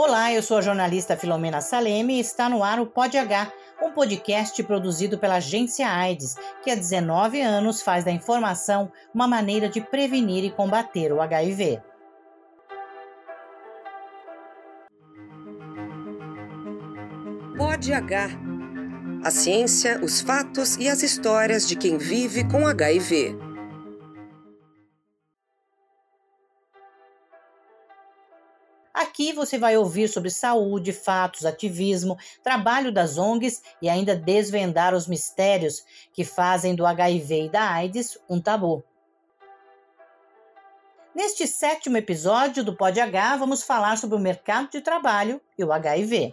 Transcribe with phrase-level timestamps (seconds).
[0.00, 3.52] Olá, eu sou a jornalista Filomena Saleme e está no ar o Pod H,
[3.82, 9.68] um podcast produzido pela agência AIDS, que há 19 anos faz da informação uma maneira
[9.68, 11.82] de prevenir e combater o HIV.
[17.56, 18.28] Pod H.
[19.24, 23.47] A ciência, os fatos e as histórias de quem vive com HIV.
[29.18, 35.08] Aqui você vai ouvir sobre saúde, fatos, ativismo, trabalho das ONGs e ainda desvendar os
[35.08, 38.84] mistérios que fazem do HIV e da AIDS um tabu.
[41.12, 45.72] Neste sétimo episódio do Pod H, vamos falar sobre o mercado de trabalho e o
[45.72, 46.32] HIV.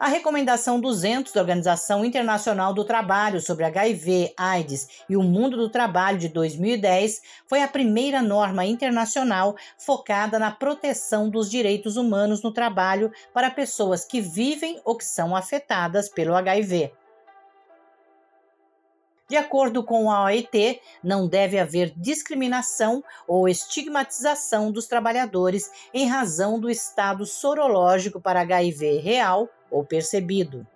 [0.00, 5.68] A recomendação 200 da Organização Internacional do Trabalho sobre HIV, AIDS e o mundo do
[5.68, 12.50] trabalho de 2010 foi a primeira norma internacional focada na proteção dos direitos humanos no
[12.50, 16.94] trabalho para pessoas que vivem ou que são afetadas pelo HIV.
[19.28, 26.58] De acordo com a OIT, não deve haver discriminação ou estigmatização dos trabalhadores em razão
[26.58, 30.66] do estado sorológico para HIV real ou percebido.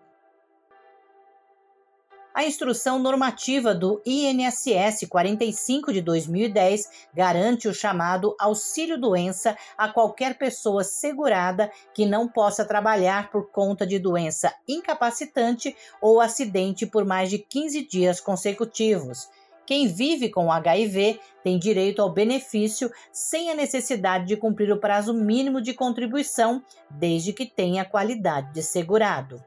[2.34, 10.83] A instrução normativa do INSS 45 de 2010 garante o chamado auxílio-doença a qualquer pessoa
[10.83, 17.39] segurada que não possa trabalhar por conta de doença incapacitante ou acidente por mais de
[17.39, 19.28] 15 dias consecutivos.
[19.67, 25.15] Quem vive com HIV tem direito ao benefício sem a necessidade de cumprir o prazo
[25.15, 29.43] mínimo de contribuição, desde que tenha qualidade de segurado.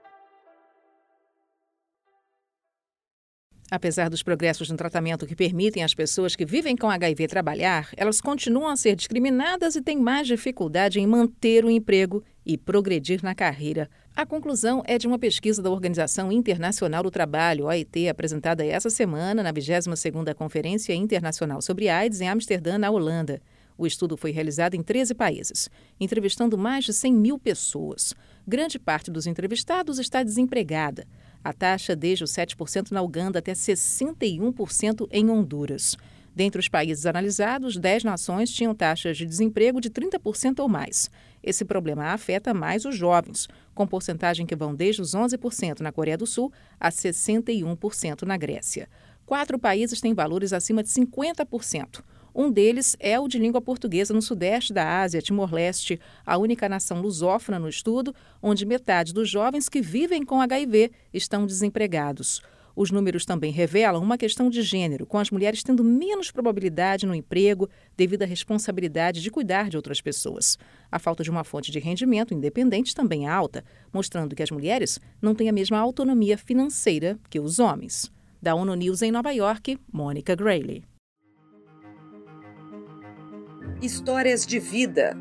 [3.70, 8.22] Apesar dos progressos no tratamento que permitem às pessoas que vivem com HIV trabalhar, elas
[8.22, 13.36] continuam a ser discriminadas e têm mais dificuldade em manter o emprego e progredir na
[13.36, 13.90] carreira.
[14.18, 19.44] A conclusão é de uma pesquisa da Organização Internacional do Trabalho, OIT, apresentada essa semana
[19.44, 23.40] na 22ª Conferência Internacional sobre AIDS em Amsterdã, na Holanda.
[23.78, 25.70] O estudo foi realizado em 13 países,
[26.00, 28.16] entrevistando mais de 100 mil pessoas.
[28.48, 31.06] Grande parte dos entrevistados está desempregada.
[31.44, 35.96] A taxa desde os 7% na Uganda até 61% em Honduras.
[36.38, 41.10] Dentre os países analisados, 10 nações tinham taxas de desemprego de 30% ou mais.
[41.42, 43.48] Esse problema afeta mais os jovens,
[43.78, 48.90] com porcentagem que vão desde os 11% na Coreia do Sul a 61% na Grécia.
[49.24, 52.04] Quatro países têm valores acima de 50%.
[52.34, 57.02] Um deles é o de língua portuguesa no sudeste da Ásia, Timor-Leste, a única nação
[57.02, 62.42] lusófona no estudo, onde metade dos jovens que vivem com HIV estão desempregados.
[62.78, 67.16] Os números também revelam uma questão de gênero, com as mulheres tendo menos probabilidade no
[67.16, 67.68] emprego
[67.98, 70.60] devido à responsabilidade de cuidar de outras pessoas.
[70.92, 75.00] A falta de uma fonte de rendimento independente também é alta, mostrando que as mulheres
[75.20, 78.12] não têm a mesma autonomia financeira que os homens.
[78.40, 80.84] Da ONU News em Nova York, Mônica Grayley.
[83.82, 85.18] Histórias de vida.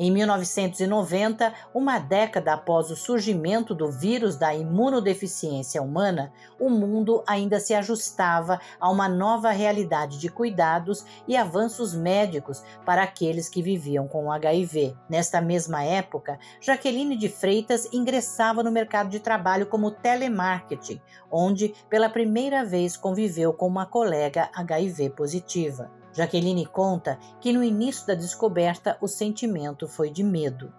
[0.00, 7.58] Em 1990, uma década após o surgimento do vírus da imunodeficiência humana, o mundo ainda
[7.58, 14.06] se ajustava a uma nova realidade de cuidados e avanços médicos para aqueles que viviam
[14.06, 14.94] com HIV.
[15.10, 22.08] Nesta mesma época, Jaqueline de Freitas ingressava no mercado de trabalho como telemarketing, onde pela
[22.08, 25.90] primeira vez conviveu com uma colega HIV positiva.
[26.18, 30.74] Jaqueline conta que no início da descoberta o sentimento foi de medo.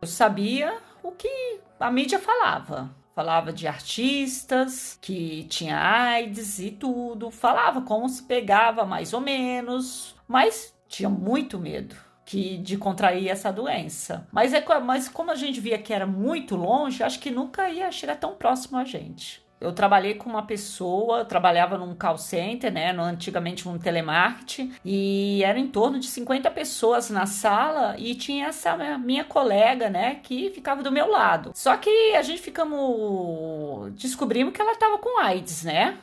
[0.00, 2.94] Eu sabia o que a mídia falava.
[3.12, 7.32] Falava de artistas que tinha AIDS e tudo.
[7.32, 10.14] Falava como se pegava mais ou menos.
[10.28, 14.28] Mas tinha muito medo que de contrair essa doença.
[14.30, 17.90] Mas, é, mas como a gente via que era muito longe, acho que nunca ia
[17.90, 22.92] chegar tão próximo a gente eu trabalhei com uma pessoa, trabalhava num call center, né,
[22.92, 28.46] no, antigamente um telemarketing, e era em torno de 50 pessoas na sala e tinha
[28.46, 31.52] essa minha colega, né, que ficava do meu lado.
[31.54, 35.98] Só que a gente ficamos descobrimos que ela estava com AIDS, né?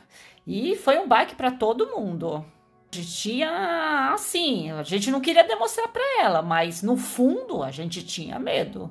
[0.46, 2.44] E foi um baque para todo mundo.
[2.92, 7.70] A gente tinha assim, a gente não queria demonstrar para ela, mas no fundo a
[7.70, 8.90] gente tinha medo.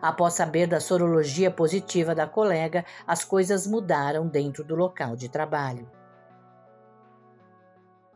[0.00, 5.99] Após saber da sorologia positiva da colega, as coisas mudaram dentro do local de trabalho.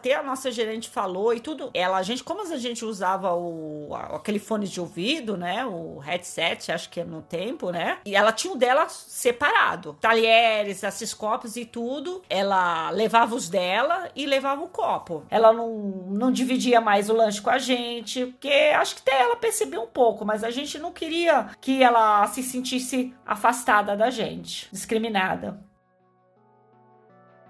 [0.04, 1.70] Até a nossa gerente falou e tudo.
[1.72, 5.64] Ela, a gente, como a gente usava o, aquele fone de ouvido, né?
[5.64, 7.98] O headset, acho que é no tempo, né?
[8.04, 9.96] E ela tinha o dela separado.
[10.00, 12.22] Talheres, esses copos e tudo.
[12.28, 15.24] Ela levava os dela e levava o copo.
[15.30, 15.70] Ela não,
[16.10, 19.86] não dividia mais o lanche com a gente, porque acho que até ela percebeu um
[19.86, 25.58] pouco, mas a gente não queria que ela se sentisse afastada da gente, discriminada.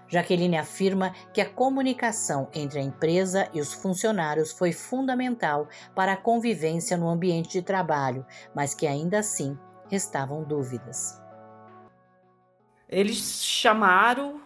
[0.07, 6.17] Jaqueline afirma que a comunicação entre a empresa e os funcionários foi fundamental para a
[6.17, 9.57] convivência no ambiente de trabalho, mas que ainda assim
[9.89, 11.21] restavam dúvidas.
[12.87, 14.41] Eles chamaram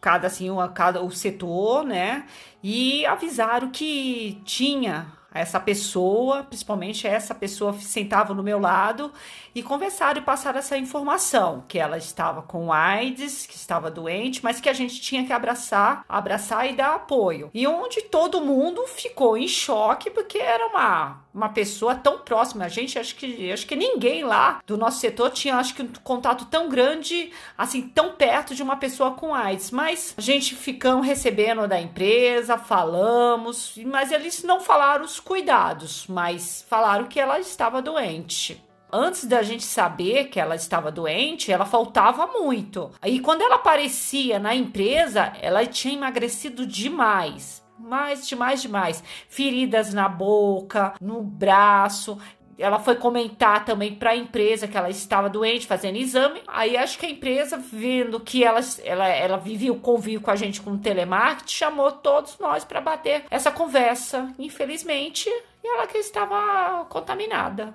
[0.00, 2.26] cada assim, cada o setor, né?
[2.62, 9.12] E avisaram que tinha essa pessoa, principalmente essa pessoa sentava no meu lado
[9.54, 14.60] e conversaram e passaram essa informação que ela estava com AIDS, que estava doente, mas
[14.60, 17.50] que a gente tinha que abraçar, abraçar e dar apoio.
[17.54, 22.68] E onde todo mundo ficou em choque porque era uma uma pessoa tão próxima a
[22.68, 26.46] gente, acho que acho que ninguém lá do nosso setor tinha acho que um contato
[26.46, 31.68] tão grande, assim, tão perto de uma pessoa com AIDS, mas a gente ficamos recebendo
[31.68, 38.64] da empresa, falamos, mas eles não falaram os cuidados, mas falaram que ela estava doente
[38.92, 42.90] antes da gente saber que ela estava doente, ela faltava muito.
[43.04, 47.64] E quando ela aparecia na empresa, ela tinha emagrecido demais.
[47.78, 49.04] Mais, demais, demais.
[49.28, 52.18] Feridas na boca, no braço
[52.58, 56.42] ela foi comentar também para a empresa que ela estava doente, fazendo exame.
[56.46, 60.36] Aí acho que a empresa, vendo que ela, ela, ela vivia o convívio com a
[60.36, 64.32] gente com o telemarketing, chamou todos nós para bater essa conversa.
[64.38, 65.28] Infelizmente,
[65.62, 67.74] ela que estava contaminada.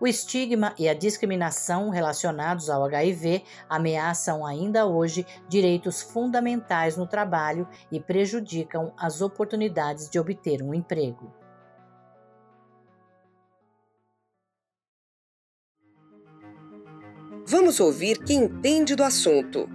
[0.00, 7.68] O estigma e a discriminação relacionados ao HIV ameaçam ainda hoje direitos fundamentais no trabalho
[7.90, 11.41] e prejudicam as oportunidades de obter um emprego.
[17.52, 19.68] Vamos ouvir quem entende do assunto.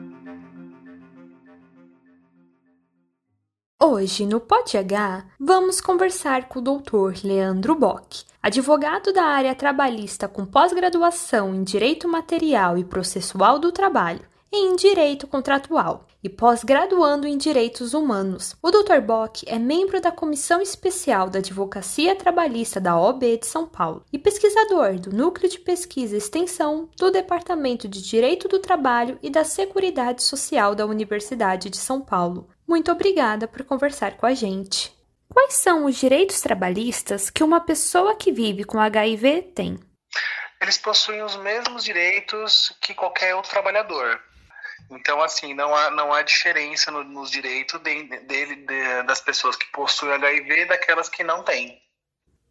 [3.79, 7.23] Hoje, no Pote H, vamos conversar com o Dr.
[7.23, 14.27] Leandro Bock, advogado da área trabalhista com pós-graduação em Direito Material e Processual do Trabalho
[14.51, 18.55] em Direito Contratual e pós-graduando em Direitos Humanos.
[18.61, 18.99] O Dr.
[19.01, 24.17] Bock é membro da Comissão Especial da Advocacia Trabalhista da OB de São Paulo e
[24.17, 29.43] pesquisador do Núcleo de Pesquisa e Extensão do Departamento de Direito do Trabalho e da
[29.43, 32.49] Seguridade Social da Universidade de São Paulo.
[32.67, 34.95] Muito obrigada por conversar com a gente.
[35.29, 39.79] Quais são os direitos trabalhistas que uma pessoa que vive com HIV tem?
[40.59, 44.19] Eles possuem os mesmos direitos que qualquer outro trabalhador.
[44.89, 49.55] Então, assim, não há, não há diferença no, nos direitos dele, de, de, das pessoas
[49.55, 51.81] que possuem HIV e daquelas que não têm.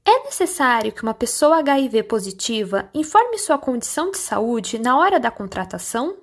[0.04, 5.32] É necessário que uma pessoa HIV positiva informe sua condição de saúde na hora da
[5.32, 6.16] contratação?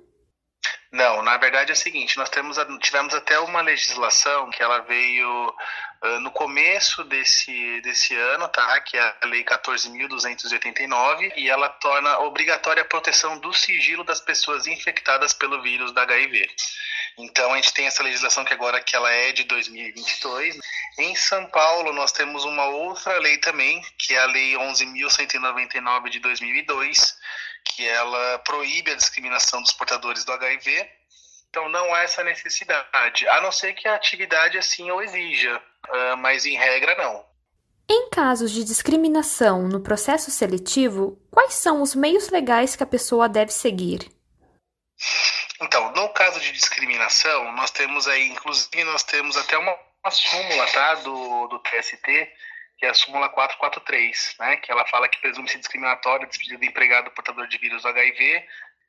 [0.90, 5.54] Não, na verdade é o seguinte, nós temos, tivemos até uma legislação que ela veio
[6.04, 8.80] uh, no começo desse, desse ano, tá?
[8.80, 14.66] Que é a Lei 14.289 e ela torna obrigatória a proteção do sigilo das pessoas
[14.66, 16.48] infectadas pelo vírus da HIV.
[17.16, 20.58] Então a gente tem essa legislação que agora que ela é de 2022.
[20.98, 26.18] Em São Paulo nós temos uma outra lei também, que é a Lei 11.199 de
[26.18, 27.16] 2002,
[27.64, 30.90] que ela proíbe a discriminação dos portadores do HIV.
[31.48, 36.16] Então não há essa necessidade, a não ser que a atividade assim o exija, ah,
[36.16, 37.24] mas em regra não.
[37.88, 43.28] Em casos de discriminação no processo seletivo, quais são os meios legais que a pessoa
[43.28, 44.10] deve seguir?
[45.60, 50.66] Então, no caso de discriminação, nós temos aí, inclusive, nós temos até uma, uma súmula,
[50.72, 52.02] tá, do, do TST,
[52.78, 57.10] que é a súmula 443, né, que ela fala que presume-se discriminatório despedido do empregado
[57.10, 58.44] portador de vírus HIV.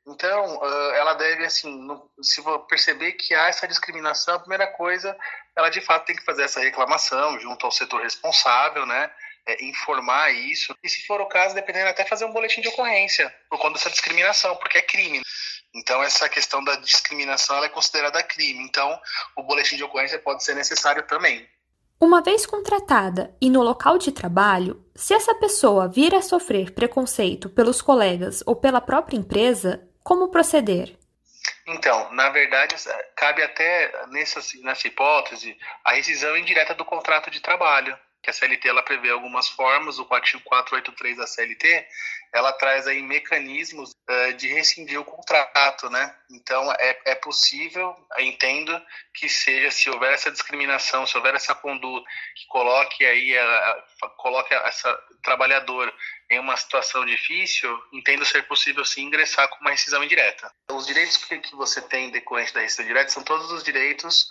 [0.06, 1.88] Então, ela deve, assim,
[2.22, 5.16] se perceber que há essa discriminação, a primeira coisa,
[5.56, 9.10] ela de fato tem que fazer essa reclamação junto ao setor responsável, né,
[9.48, 13.34] é, informar isso, e se for o caso, dependendo, até fazer um boletim de ocorrência
[13.50, 15.22] por conta dessa discriminação, porque é crime.
[15.74, 18.62] Então, essa questão da discriminação é considerada crime.
[18.64, 18.98] Então,
[19.36, 21.46] o boletim de ocorrência pode ser necessário também.
[22.00, 27.48] Uma vez contratada e no local de trabalho, se essa pessoa vir a sofrer preconceito
[27.48, 30.96] pelos colegas ou pela própria empresa, como proceder?
[31.66, 32.76] Então, na verdade,
[33.16, 37.98] cabe até nessa, nessa hipótese a rescisão indireta do contrato de trabalho.
[38.26, 41.86] Que a CLT ela prevê algumas formas, o artigo 483 da CLT,
[42.34, 46.12] ela traz aí mecanismos uh, de rescindir o contrato, né?
[46.28, 48.82] Então é, é possível, entendo
[49.14, 52.04] que seja se houver essa discriminação, se houver essa conduta
[52.34, 54.92] que coloque aí a, a, coloque essa
[55.22, 55.92] trabalhador
[56.28, 60.52] em uma situação difícil, entendo ser possível sim ingressar com uma rescisão indireta.
[60.72, 64.28] Os direitos que, que você tem decorrente da rescisão indireta são todos os direitos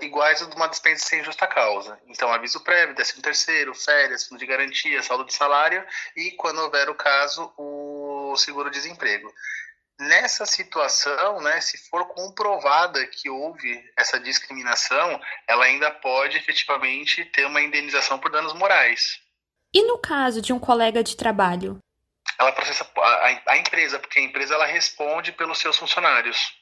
[0.00, 1.98] iguais a de uma dispensa sem justa causa.
[2.06, 5.84] Então, aviso prévio, décimo terceiro, férias, fundo de garantia, saldo de salário
[6.16, 9.32] e, quando houver o caso, o seguro-desemprego.
[10.00, 17.44] Nessa situação, né, se for comprovada que houve essa discriminação, ela ainda pode efetivamente ter
[17.46, 19.20] uma indenização por danos morais.
[19.72, 21.78] E no caso de um colega de trabalho?
[22.38, 26.61] Ela processa a, a empresa, porque a empresa ela responde pelos seus funcionários.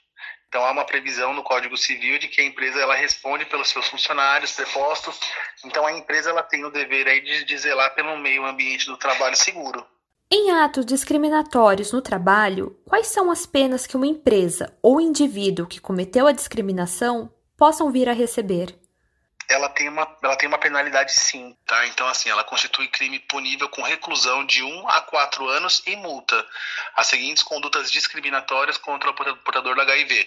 [0.50, 3.86] Então há uma previsão no Código Civil de que a empresa ela responde pelos seus
[3.86, 5.20] funcionários prepostos.
[5.64, 8.96] Então a empresa ela tem o dever aí de, de zelar pelo meio ambiente do
[8.96, 9.86] trabalho seguro.
[10.28, 15.80] Em atos discriminatórios no trabalho, quais são as penas que uma empresa ou indivíduo que
[15.80, 18.76] cometeu a discriminação possam vir a receber?
[19.50, 21.86] Ela tem uma, ela tem uma penalidade sim, tá?
[21.86, 26.46] Então, assim, ela constitui crime punível com reclusão de 1 a 4 anos e multa.
[26.94, 30.26] As seguintes condutas discriminatórias contra o portador do HIV.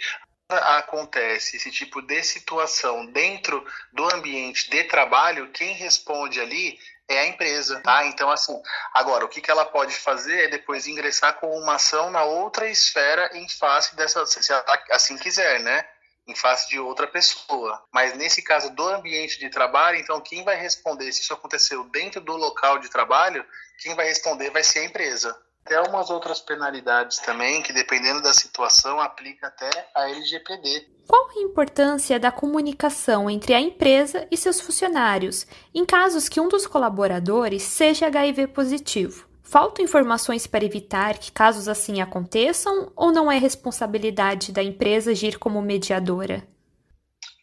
[0.49, 6.77] Acontece esse tipo de situação dentro do ambiente de trabalho, quem responde ali
[7.07, 8.05] é a empresa, tá?
[8.05, 8.61] Então, assim,
[8.93, 12.69] agora, o que, que ela pode fazer é depois ingressar com uma ação na outra
[12.69, 15.85] esfera em face dessa, se ela assim quiser, né?
[16.27, 17.83] Em face de outra pessoa.
[17.91, 22.21] Mas nesse caso do ambiente de trabalho, então quem vai responder se isso aconteceu dentro
[22.21, 23.45] do local de trabalho,
[23.79, 25.37] quem vai responder vai ser a empresa.
[25.65, 30.89] Até umas outras penalidades também, que dependendo da situação, aplica até a LGPD.
[31.07, 36.49] Qual a importância da comunicação entre a empresa e seus funcionários, em casos que um
[36.49, 39.32] dos colaboradores seja HIV positivo?
[39.43, 45.37] Faltam informações para evitar que casos assim aconteçam ou não é responsabilidade da empresa agir
[45.37, 46.47] como mediadora?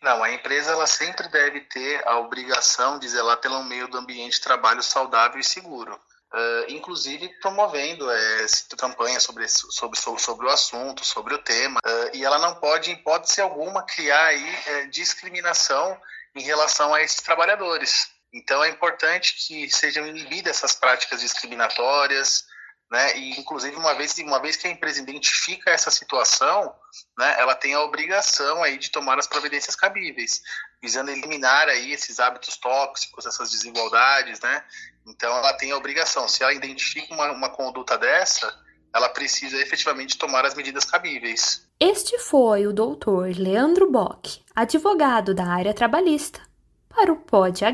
[0.02, 4.34] Não, a empresa ela sempre deve ter a obrigação de zelar pelo meio do ambiente
[4.34, 5.94] de trabalho saudável e seguro.
[6.32, 8.46] Uh, inclusive promovendo é,
[8.78, 12.88] campanhas sobre, sobre, sobre, sobre, o assunto, sobre o tema, uh, e ela não pode,
[12.88, 16.00] em hipótese alguma, criar aí, é, discriminação
[16.36, 18.08] em relação a esses trabalhadores.
[18.32, 22.46] Então é importante que sejam inibidas essas práticas discriminatórias,
[22.90, 23.16] né?
[23.16, 26.74] E inclusive uma vez uma vez que a empresa identifica essa situação,
[27.16, 30.42] né, ela tem a obrigação aí de tomar as providências cabíveis,
[30.82, 34.64] visando eliminar aí esses hábitos tóxicos, essas desigualdades, né?
[35.06, 38.52] Então ela tem a obrigação, se ela identifica uma, uma conduta dessa,
[38.92, 41.66] ela precisa efetivamente tomar as medidas cabíveis.
[41.78, 46.40] Este foi o doutor Leandro Bock, advogado da área trabalhista,
[46.88, 47.64] para o Pod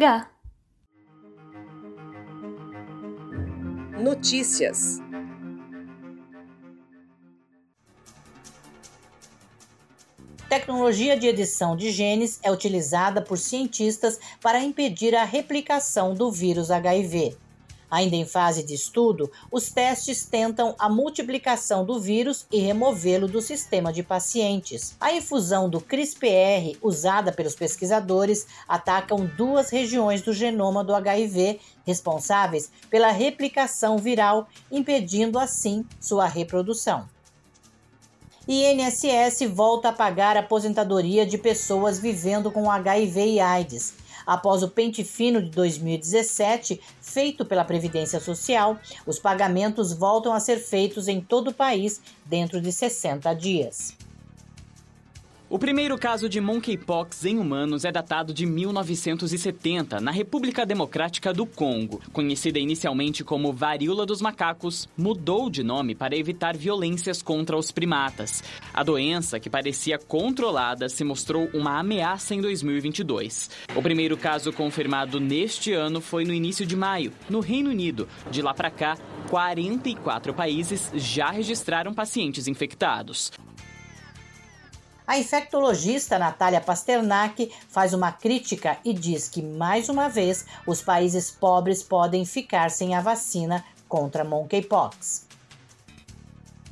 [4.06, 5.00] Notícias.
[10.48, 16.70] Tecnologia de edição de genes é utilizada por cientistas para impedir a replicação do vírus
[16.70, 17.36] HIV.
[17.90, 23.40] Ainda em fase de estudo, os testes tentam a multiplicação do vírus e removê-lo do
[23.40, 24.96] sistema de pacientes.
[25.00, 32.70] A infusão do CRISPR, usada pelos pesquisadores, atacam duas regiões do genoma do HIV responsáveis
[32.90, 37.08] pela replicação viral, impedindo assim sua reprodução.
[38.48, 43.94] INSS volta a pagar a aposentadoria de pessoas vivendo com HIV e AIDS.
[44.26, 50.58] Após o pente fino de 2017, feito pela Previdência Social, os pagamentos voltam a ser
[50.58, 53.95] feitos em todo o país dentro de 60 dias.
[55.48, 61.46] O primeiro caso de monkeypox em humanos é datado de 1970, na República Democrática do
[61.46, 62.02] Congo.
[62.12, 68.42] Conhecida inicialmente como varíola dos macacos, mudou de nome para evitar violências contra os primatas.
[68.74, 73.48] A doença, que parecia controlada, se mostrou uma ameaça em 2022.
[73.76, 78.08] O primeiro caso confirmado neste ano foi no início de maio, no Reino Unido.
[78.32, 78.98] De lá para cá,
[79.30, 83.30] 44 países já registraram pacientes infectados.
[85.06, 91.30] A infectologista Natália Pasternak faz uma crítica e diz que, mais uma vez, os países
[91.30, 95.26] pobres podem ficar sem a vacina contra monkeypox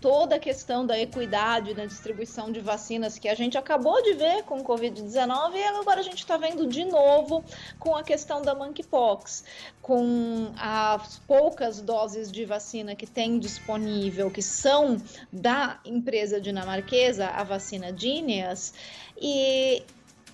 [0.04, 4.42] toda a questão da equidade na distribuição de vacinas que a gente acabou de ver
[4.42, 7.42] com o Covid-19 e agora a gente está vendo de novo
[7.78, 9.44] com a questão da monkeypox,
[9.80, 14.98] com as poucas doses de vacina que tem disponível, que são
[15.32, 18.74] da empresa dinamarquesa, a vacina Dineas,
[19.18, 19.82] e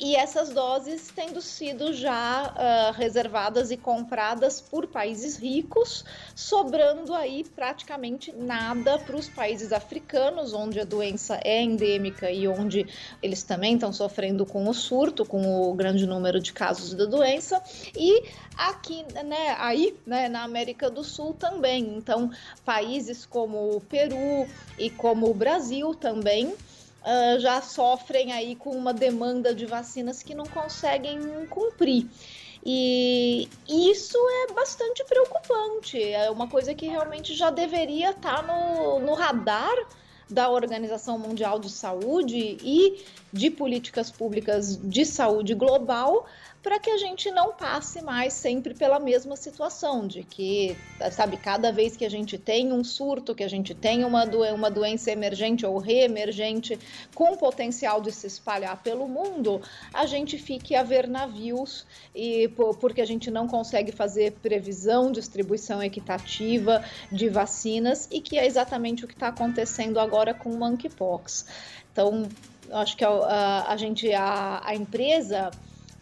[0.01, 7.45] e essas doses tendo sido já uh, reservadas e compradas por países ricos, sobrando aí
[7.45, 12.87] praticamente nada para os países africanos, onde a doença é endêmica e onde
[13.23, 17.63] eles também estão sofrendo com o surto, com o grande número de casos da doença,
[17.95, 18.25] e
[18.57, 21.97] aqui, né, aí, né, na América do Sul também.
[21.97, 22.31] Então,
[22.65, 24.47] países como o Peru
[24.79, 26.55] e como o Brasil também
[27.03, 32.07] uh, já sofrem aí com uma demanda de vacinas que não conseguem cumprir.
[32.65, 36.03] E isso é bastante preocupante.
[36.03, 39.75] É uma coisa que realmente já deveria estar no, no radar
[40.31, 46.27] da Organização Mundial de Saúde e de políticas públicas de saúde global
[46.63, 50.77] para que a gente não passe mais sempre pela mesma situação de que,
[51.11, 54.43] sabe, cada vez que a gente tem um surto, que a gente tem uma, do
[54.53, 56.79] uma doença emergente ou reemergente
[57.15, 59.61] com potencial de se espalhar pelo mundo,
[59.93, 65.83] a gente fique a ver navios e porque a gente não consegue fazer previsão, distribuição
[65.83, 71.47] equitativa de vacinas e que é exatamente o que está acontecendo agora com o monkeypox.
[71.93, 72.29] Então,
[72.73, 75.51] acho que a, a, a gente, a, a empresa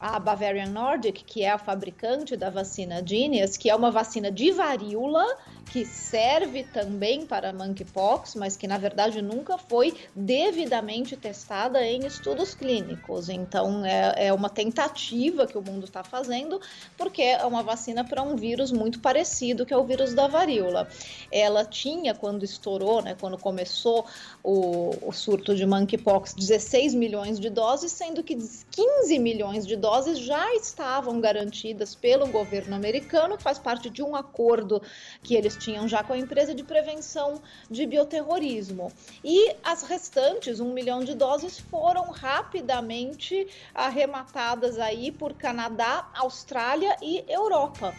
[0.01, 4.53] a Bavarian Nordic, que é a fabricante da vacina Genius, que é uma vacina de
[4.53, 5.25] varíola
[5.69, 12.55] que serve também para monkeypox, mas que na verdade nunca foi devidamente testada em estudos
[12.55, 13.29] clínicos.
[13.29, 16.61] Então é, é uma tentativa que o mundo está fazendo,
[16.97, 20.89] porque é uma vacina para um vírus muito parecido, que é o vírus da varíola.
[21.31, 24.07] Ela tinha, quando estourou, né, quando começou
[24.43, 30.19] o, o surto de monkeypox, 16 milhões de doses, sendo que 15 milhões de doses
[30.19, 34.81] já estavam garantidas pelo governo americano, que faz parte de um acordo
[35.23, 38.93] que eles tinham já com a empresa de prevenção de bioterrorismo.
[39.23, 47.25] E as restantes, um milhão de doses, foram rapidamente arrematadas aí por Canadá, Austrália e
[47.29, 47.95] Europa.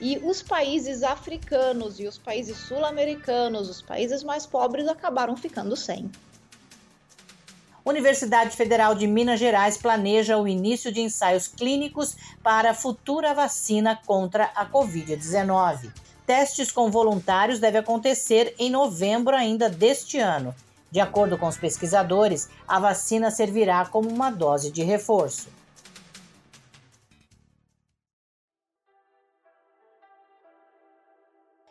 [0.00, 6.10] E os países africanos e os países sul-americanos, os países mais pobres, acabaram ficando sem.
[7.84, 14.00] Universidade Federal de Minas Gerais planeja o início de ensaios clínicos para a futura vacina
[14.06, 15.92] contra a Covid-19.
[16.26, 20.54] Testes com voluntários devem acontecer em novembro ainda deste ano.
[20.90, 25.48] De acordo com os pesquisadores, a vacina servirá como uma dose de reforço.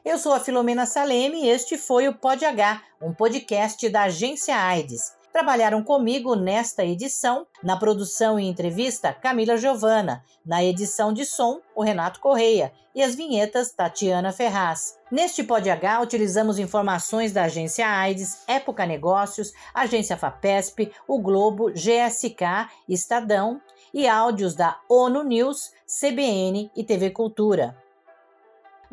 [0.05, 4.55] Eu sou a Filomena Saleme e este foi o Pod H, um podcast da agência
[4.55, 5.13] AIDS.
[5.33, 11.81] Trabalharam comigo nesta edição, na produção e entrevista, Camila Giovana, na edição de som, o
[11.81, 14.95] Renato Correia e as vinhetas, Tatiana Ferraz.
[15.11, 22.69] Neste Pod H, utilizamos informações da agência AIDS, Época Negócios, Agência FAPESP, o Globo, GSK,
[22.87, 23.59] Estadão
[23.91, 27.82] e áudios da ONU News, CBN e TV Cultura.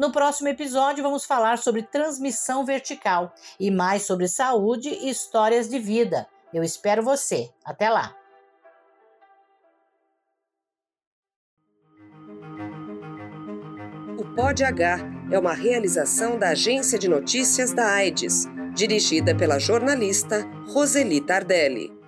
[0.01, 5.79] No próximo episódio, vamos falar sobre transmissão vertical e mais sobre saúde e histórias de
[5.79, 6.27] vida.
[6.55, 7.51] Eu espero você.
[7.63, 8.17] Até lá!
[14.19, 20.49] O Pod H é uma realização da Agência de Notícias da AIDS, dirigida pela jornalista
[20.73, 22.00] Roseli Tardelli.